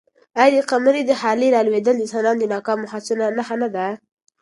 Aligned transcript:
آیا 0.41 0.49
د 0.55 0.57
قمرۍ 0.71 1.01
د 1.05 1.11
خلي 1.21 1.47
رالوېدل 1.55 1.95
د 1.97 2.01
انسان 2.03 2.35
د 2.39 2.43
ناکامو 2.53 2.89
هڅو 2.93 3.13
نښه 3.37 3.55
نه 3.61 3.69
ده؟ 3.75 3.85